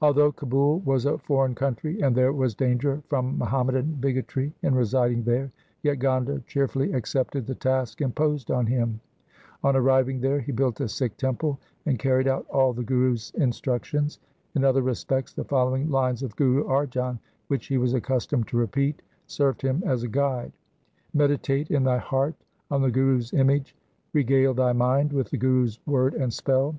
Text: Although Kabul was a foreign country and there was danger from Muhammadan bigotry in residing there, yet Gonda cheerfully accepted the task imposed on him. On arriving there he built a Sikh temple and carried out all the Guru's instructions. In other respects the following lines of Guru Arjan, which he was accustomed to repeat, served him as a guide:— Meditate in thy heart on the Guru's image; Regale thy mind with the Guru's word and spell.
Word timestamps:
Although 0.00 0.32
Kabul 0.32 0.78
was 0.86 1.04
a 1.04 1.18
foreign 1.18 1.54
country 1.54 2.00
and 2.00 2.16
there 2.16 2.32
was 2.32 2.54
danger 2.54 3.02
from 3.10 3.36
Muhammadan 3.36 3.98
bigotry 4.00 4.54
in 4.62 4.74
residing 4.74 5.24
there, 5.24 5.52
yet 5.82 5.96
Gonda 5.98 6.40
cheerfully 6.46 6.94
accepted 6.94 7.46
the 7.46 7.54
task 7.54 8.00
imposed 8.00 8.50
on 8.50 8.64
him. 8.64 9.00
On 9.62 9.76
arriving 9.76 10.22
there 10.22 10.40
he 10.40 10.50
built 10.50 10.80
a 10.80 10.88
Sikh 10.88 11.14
temple 11.18 11.60
and 11.84 11.98
carried 11.98 12.26
out 12.26 12.46
all 12.48 12.72
the 12.72 12.82
Guru's 12.82 13.32
instructions. 13.36 14.18
In 14.54 14.64
other 14.64 14.80
respects 14.80 15.34
the 15.34 15.44
following 15.44 15.90
lines 15.90 16.22
of 16.22 16.34
Guru 16.36 16.64
Arjan, 16.64 17.18
which 17.48 17.66
he 17.66 17.76
was 17.76 17.92
accustomed 17.92 18.48
to 18.48 18.56
repeat, 18.56 19.02
served 19.26 19.60
him 19.60 19.82
as 19.84 20.04
a 20.04 20.08
guide:— 20.08 20.52
Meditate 21.12 21.70
in 21.70 21.84
thy 21.84 21.98
heart 21.98 22.34
on 22.70 22.80
the 22.80 22.90
Guru's 22.90 23.34
image; 23.34 23.76
Regale 24.14 24.54
thy 24.54 24.72
mind 24.72 25.12
with 25.12 25.28
the 25.28 25.36
Guru's 25.36 25.78
word 25.86 26.14
and 26.14 26.32
spell. 26.32 26.76